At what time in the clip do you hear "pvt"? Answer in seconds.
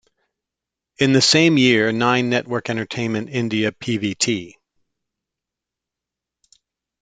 3.71-4.55